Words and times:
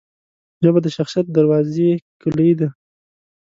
ژبه 0.63 0.79
د 0.83 0.87
شخصیت 0.97 1.25
دروازې 1.29 1.89
کلۍ 2.21 2.51
ده 2.59 2.69